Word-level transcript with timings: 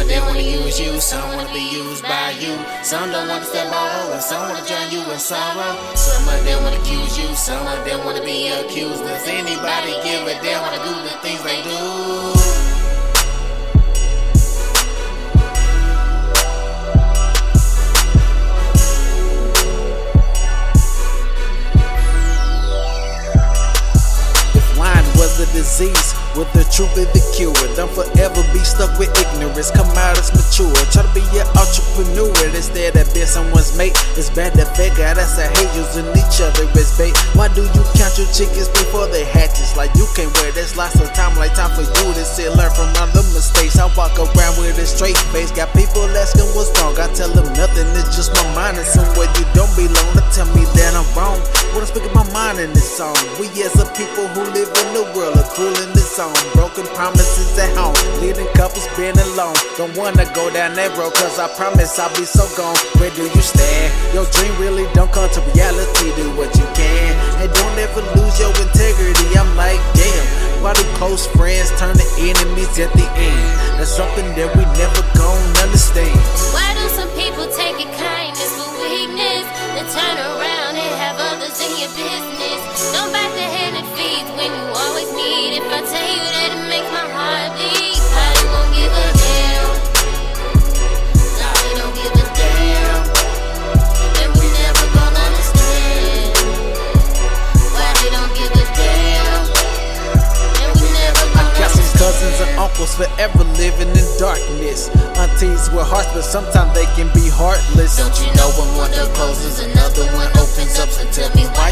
of 0.00 0.08
them 0.08 0.24
wanna 0.26 0.40
use 0.40 0.80
you, 0.80 1.00
some 1.00 1.36
wanna 1.36 1.52
be 1.52 1.60
used 1.60 2.02
by 2.02 2.30
you. 2.40 2.56
Some 2.82 3.10
don't 3.10 3.28
wanna 3.28 3.44
step 3.44 3.70
all 3.72 4.08
over, 4.08 4.20
some 4.20 4.48
wanna 4.48 4.66
drown 4.66 4.90
you 4.90 5.00
in 5.12 5.18
sorrow. 5.18 5.76
Some 5.94 6.26
of 6.28 6.44
them 6.44 6.62
wanna 6.64 6.80
accuse 6.80 7.18
you, 7.18 7.28
some 7.34 7.66
of 7.66 7.84
them 7.84 8.04
wanna 8.04 8.24
be 8.24 8.48
accused. 8.48 9.02
Does 9.04 9.26
anybody 9.28 9.92
give 10.02 10.26
a 10.26 10.34
damn 10.42 10.62
wanna 10.62 10.82
do 10.84 10.94
the 11.04 11.14
things 11.22 11.42
they 11.42 11.62
do? 11.62 12.19
The. 27.60 27.68
Don't 27.76 27.92
forever 27.92 28.42
be 28.52 28.60
stuck 28.64 28.96
with 28.98 29.12
ignorance. 29.12 29.70
Come 29.70 29.88
out 29.96 30.16
as 30.16 30.32
mature. 30.32 30.72
Try 30.92 31.04
to 31.04 31.12
be 31.12 31.24
an 31.36 31.46
entrepreneur 31.52 32.32
instead 32.56 32.96
of 32.96 33.06
being 33.12 33.28
someone's 33.28 33.76
mate. 33.76 33.92
It's 34.16 34.32
bad 34.32 34.56
to 34.56 34.64
figure 34.72 35.04
out 35.04 35.20
that's 35.20 35.36
a 35.36 35.46
hate 35.46 35.72
using 35.76 36.08
each 36.16 36.40
other 36.40 36.64
as 36.76 36.90
bait. 36.96 37.12
Why 37.36 37.52
do 37.52 37.62
you 37.62 37.82
count 37.96 38.16
your 38.16 38.28
chickens 38.32 38.68
before 38.72 39.06
they 39.08 39.24
hatches? 39.28 39.76
Like 39.76 39.92
you 39.96 40.08
can't 40.16 40.32
wear 40.40 40.52
this 40.52 40.76
lots 40.76 40.96
of 41.00 41.12
time, 41.12 41.36
like 41.36 41.52
time 41.54 41.72
for 41.76 41.84
you 41.84 42.08
to 42.16 42.24
sit, 42.24 42.48
learn 42.56 42.72
from 42.72 42.88
other 42.96 43.24
mistakes. 43.36 43.76
I 43.78 43.86
walk 43.94 44.16
around 44.16 44.56
with 44.56 44.80
a 44.80 44.86
straight 44.86 45.18
face. 45.30 45.52
Got 45.52 45.72
people 45.76 46.04
asking 46.16 46.48
what's 46.56 46.72
wrong. 46.80 46.96
I 46.96 47.12
tell 47.12 47.30
them 47.30 47.48
nothing, 47.54 47.86
it's 47.96 48.16
just 48.16 48.32
my 48.34 48.46
mind. 48.56 48.80
And 48.80 48.88
somewhere 48.88 49.28
you 49.36 49.44
don't 49.52 49.72
belong 49.76 50.10
to 50.16 50.24
tell 50.32 50.48
me 50.56 50.64
that 50.80 50.96
I'm 50.96 51.06
wrong. 51.12 51.40
What 51.76 51.84
I'm 51.84 51.90
speaking 51.90 52.12
my 52.14 52.26
mind 52.32 52.58
in 52.58 52.72
this 52.72 52.88
song. 52.96 53.16
We 53.38 53.46
as 53.62 53.76
a 53.78 53.86
people 53.94 54.26
who 54.34 54.42
live 54.52 54.68
in 54.68 54.88
the 54.96 55.04
world 55.14 55.36
are 55.36 55.48
cruel 55.52 55.74
in 55.84 55.90
song. 56.10 56.34
Broken 56.58 56.86
promises 56.98 57.54
at 57.54 57.70
home, 57.78 57.94
leading 58.18 58.50
couples 58.58 58.86
being 58.98 59.16
alone. 59.30 59.54
Don't 59.78 59.94
wanna 59.96 60.26
go 60.34 60.50
down 60.50 60.74
that 60.74 60.90
road, 60.98 61.14
cause 61.14 61.38
I 61.38 61.46
promise 61.54 61.98
I'll 61.98 62.10
be 62.18 62.26
so 62.26 62.50
gone. 62.58 62.74
Where 62.98 63.14
do 63.14 63.22
you 63.30 63.42
stand? 63.42 63.94
Your 64.10 64.26
dream 64.34 64.50
really 64.58 64.90
don't 64.92 65.12
come 65.14 65.30
to 65.30 65.40
reality. 65.54 66.10
Do 66.18 66.26
what 66.34 66.50
you 66.58 66.66
can, 66.74 67.14
and 67.38 67.48
don't 67.54 67.76
ever 67.78 68.02
lose 68.18 68.36
your 68.42 68.50
integrity. 68.58 69.38
I'm 69.38 69.54
like, 69.54 69.78
damn, 69.94 70.26
why 70.62 70.74
do 70.74 70.82
close 70.98 71.30
friends 71.38 71.70
turn 71.78 71.94
to 71.94 72.06
enemies 72.18 72.74
at 72.82 72.90
the 72.98 73.06
end? 73.14 73.46
That's 73.78 73.94
something 73.94 74.26
that 74.34 74.50
we 74.58 74.66
never 74.74 75.02
gon' 75.14 75.46
understand. 75.62 76.10
Why 76.50 76.74
do 76.74 76.84
some 76.90 77.10
people 77.14 77.46
take 77.54 77.78
it 77.78 77.90
kindness 77.94 78.50
for 78.58 78.70
weakness? 78.82 79.46
Then 79.78 79.86
turn 79.94 80.16
around 80.18 80.74
and 80.74 80.92
have 80.98 81.16
others 81.22 81.54
in 81.62 81.70
your 81.78 81.92
business. 81.94 82.58
Don't 82.90 83.14
bite 83.14 83.30
the 83.38 83.59
cousins 102.00 102.40
and 102.40 102.58
uncles 102.58 102.94
forever 102.96 103.44
living 103.56 103.88
in 103.96 104.06
darkness. 104.18 104.88
Aunties 105.16 105.70
with 105.70 105.86
hearts, 105.86 106.08
but 106.12 106.22
sometimes 106.22 106.72
they 106.74 106.84
can 106.96 107.08
be 107.14 107.28
heartless. 107.28 107.96
Don't 107.96 108.12
you 108.20 108.28
know 108.34 108.48
when 108.56 108.68
one 108.76 108.90
door 108.92 109.08
closes, 109.14 109.60
another 109.60 110.04
one 110.16 110.28
opens 110.36 110.76
up? 110.80 110.88
So 110.88 111.04
tell 111.12 111.30
me 111.36 111.44
why 111.56 111.69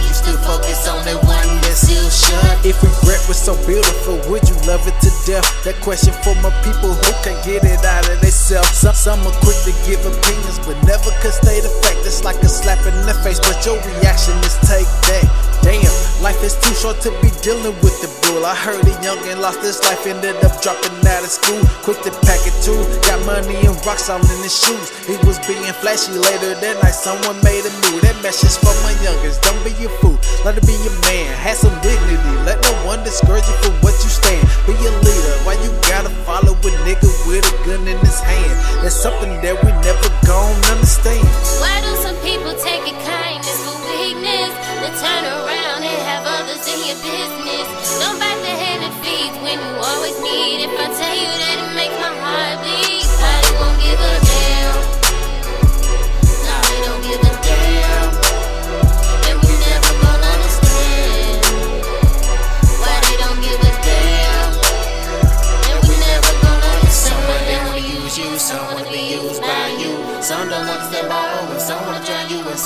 death? 5.29 5.45
That 5.69 5.77
question 5.85 6.17
for 6.25 6.33
my 6.41 6.49
people 6.65 6.89
who 6.89 7.13
can't 7.21 7.37
get 7.45 7.61
it 7.61 7.85
out 7.85 8.09
of 8.09 8.17
themselves. 8.25 8.73
Some, 8.73 8.97
some 8.97 9.21
are 9.29 9.37
quick 9.45 9.61
to 9.69 9.73
give 9.85 10.01
opinions, 10.01 10.57
but 10.65 10.81
never 10.89 11.13
could 11.21 11.37
state 11.37 11.69
a 11.69 11.73
fact. 11.85 12.01
It's 12.09 12.25
like 12.25 12.41
a 12.41 12.49
slap 12.49 12.81
in 12.89 12.97
the 13.05 13.13
face, 13.21 13.37
but 13.37 13.61
your 13.69 13.77
reaction 13.85 14.33
is 14.41 14.57
take 14.65 14.89
that. 15.13 15.29
Damn, 15.61 15.85
life 16.25 16.41
is 16.41 16.57
too 16.65 16.73
short 16.73 17.05
to 17.05 17.13
be 17.21 17.29
dealing 17.45 17.77
with 17.85 17.93
the 18.01 18.09
bull. 18.25 18.47
I 18.47 18.57
heard 18.57 18.81
a 18.81 18.95
young 19.05 19.21
and 19.29 19.45
lost 19.45 19.61
his 19.61 19.77
life, 19.85 20.07
ended 20.07 20.41
up 20.41 20.57
dropping 20.65 20.97
out 21.05 21.21
of 21.21 21.29
school. 21.29 21.61
Quick 21.85 22.01
to 22.09 22.13
pack 22.25 22.41
it 22.49 22.57
too, 22.65 22.79
got 23.05 23.21
money 23.29 23.59
and 23.67 23.77
rocks 23.85 24.09
all 24.09 24.23
in 24.23 24.41
his 24.41 24.55
shoes. 24.55 24.89
He 25.05 25.19
was 25.29 25.37
being 25.45 25.69
flashy 25.85 26.17
later 26.17 26.57
that 26.57 26.81
night, 26.81 26.97
someone 26.97 27.37
made 27.45 27.69
a 27.69 27.73
move. 27.85 28.01
That 28.01 28.17
message 28.23 28.57
for 28.65 28.73
my 28.81 28.95
youngest, 29.05 29.43
don't 29.43 29.61
be 29.61 29.75
a 29.85 29.91
fool. 30.01 30.17
Let 30.47 30.57
it 30.57 30.65
be 30.65 30.79
a 30.79 30.93
man, 31.05 31.29
have 31.43 31.59
some 31.59 31.75
dignity. 31.83 32.33
Let 32.47 32.63
no 32.63 32.73
one 32.87 33.03
discourage 33.03 33.45
you 33.45 33.57
from 33.61 33.75
what 33.83 33.99
you 34.01 34.09
stand. 34.09 34.47
Be 34.65 34.73
a 34.79 34.93
leader, 35.03 35.18
why 35.45 35.55
you 35.65 35.71
gotta 35.89 36.11
follow 36.27 36.55
a 36.55 36.71
nigga 36.87 37.11
with 37.27 37.45
a 37.47 37.55
gun 37.65 37.87
in 37.89 37.99
his 38.05 38.21
hand? 38.21 38.55
That's 38.83 38.95
something 38.95 39.33
that 39.43 39.57
we 39.65 39.71
never 39.83 40.09
gon' 40.27 40.59
understand. 40.75 41.25
Why 41.63 41.81
do 41.81 41.93
some 42.05 42.19
people 42.21 42.53
take 42.61 42.85
it 42.87 42.99
kindness 43.07 43.59
for 43.65 43.77
weakness? 43.89 44.53
Then 44.83 44.93
turn 45.01 45.25
around 45.25 45.81
and 45.83 46.01
have 46.11 46.25
others 46.27 46.63
in 46.69 46.79
your 46.89 46.99
business. 47.01 47.67
Don't 48.01 48.19
bite 48.21 48.41
the 48.45 48.55
hand 48.55 48.81
that 48.85 48.95
feeds 49.03 49.37
when 49.43 49.57
you 49.59 49.73
always 49.81 50.17
need. 50.21 50.69
If 50.69 50.75
I 50.77 50.87
tell 50.93 51.17
you 51.17 51.33
that 51.43 51.48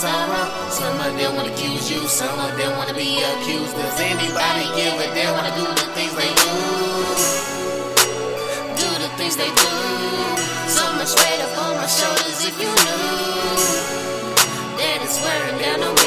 sorrow. 0.03 0.47
Some 0.69 0.99
of 0.99 1.13
them 1.17 1.37
wanna 1.37 1.53
accuse 1.53 1.89
you, 1.89 2.01
some 2.09 2.37
of 2.41 2.57
them 2.59 2.77
wanna 2.77 2.95
be 2.95 3.23
accused. 3.23 3.75
Does 3.77 4.01
anybody 4.01 4.65
give 4.75 4.95
a 4.99 5.07
damn 5.15 5.33
wanna 5.37 5.55
do 5.55 5.65
the 5.81 5.87
things 5.95 6.15
they 6.21 6.33
do? 6.43 6.53
Do 8.83 8.89
the 9.05 9.11
things 9.19 9.37
they 9.37 9.51
do. 9.62 9.73
So 10.77 10.83
much 10.99 11.12
weight 11.21 11.41
up 11.47 11.55
on 11.65 11.73
my 11.77 11.87
shoulders 11.87 12.39
if 12.51 12.55
you 12.62 12.73
knew. 12.85 13.53
that 14.79 14.99
it's 15.05 15.19
wearing 15.23 15.59
down 15.62 15.81
on 15.89 15.95
me. 15.95 16.02